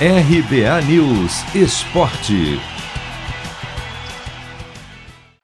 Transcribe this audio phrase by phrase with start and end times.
[0.00, 2.58] RBA News Esporte.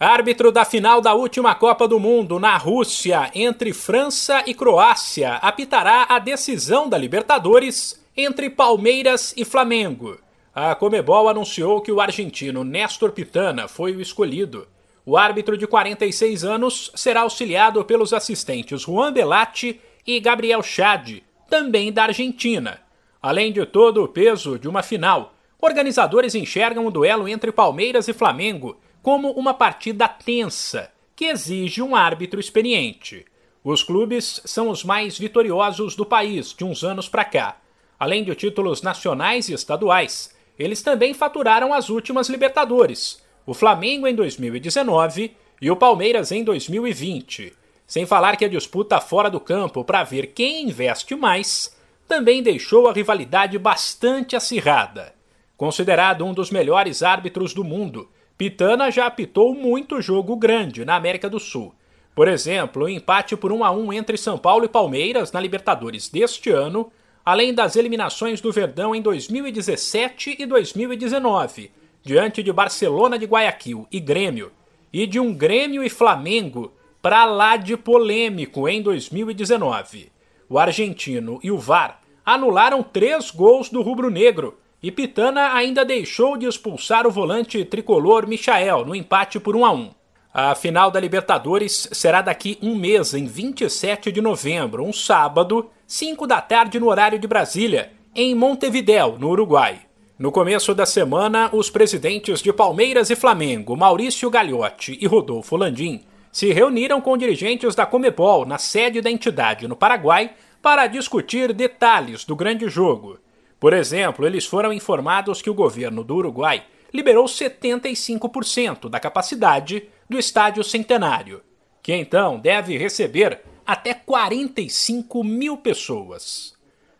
[0.00, 6.06] Árbitro da final da última Copa do Mundo na Rússia entre França e Croácia apitará
[6.08, 10.18] a decisão da Libertadores entre Palmeiras e Flamengo.
[10.54, 14.66] A Comebol anunciou que o argentino Néstor Pitana foi o escolhido.
[15.04, 21.18] O árbitro de 46 anos será auxiliado pelos assistentes Juan Belatti e Gabriel Chad,
[21.50, 22.87] também da Argentina.
[23.20, 28.12] Além de todo o peso de uma final, organizadores enxergam o duelo entre Palmeiras e
[28.12, 33.24] Flamengo como uma partida tensa, que exige um árbitro experiente.
[33.64, 37.56] Os clubes são os mais vitoriosos do país de uns anos para cá.
[37.98, 44.14] Além de títulos nacionais e estaduais, eles também faturaram as últimas Libertadores, o Flamengo em
[44.14, 47.52] 2019 e o Palmeiras em 2020.
[47.86, 51.76] Sem falar que a disputa fora do campo para ver quem investe mais
[52.08, 55.14] também deixou a rivalidade bastante acirrada.
[55.56, 61.28] Considerado um dos melhores árbitros do mundo, Pitana já apitou muito jogo grande na América
[61.28, 61.74] do Sul.
[62.14, 66.08] Por exemplo, o empate por 1 a 1 entre São Paulo e Palmeiras na Libertadores
[66.08, 66.90] deste ano,
[67.24, 71.70] além das eliminações do Verdão em 2017 e 2019,
[72.02, 74.50] diante de Barcelona de Guayaquil e Grêmio,
[74.90, 76.72] e de um Grêmio e Flamengo
[77.02, 80.17] para lá de polêmico em 2019
[80.48, 86.46] o argentino e o VAR anularam três gols do rubro-negro e Pitana ainda deixou de
[86.46, 89.90] expulsar o volante tricolor Michael no empate por 1 a 1.
[90.32, 96.26] A final da Libertadores será daqui um mês, em 27 de novembro, um sábado, 5
[96.26, 99.80] da tarde no horário de Brasília, em Montevidéu, no Uruguai.
[100.18, 106.02] No começo da semana, os presidentes de Palmeiras e Flamengo, Maurício Gagliotti e Rodolfo Landim,
[106.30, 110.32] se reuniram com dirigentes da Comebol na sede da entidade no Paraguai
[110.62, 113.18] para discutir detalhes do grande jogo.
[113.58, 120.18] Por exemplo, eles foram informados que o governo do Uruguai liberou 75% da capacidade do
[120.18, 121.42] Estádio Centenário,
[121.82, 126.56] que então deve receber até 45 mil pessoas.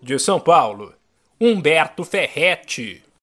[0.00, 0.94] De São Paulo,
[1.40, 3.02] Humberto Ferretti.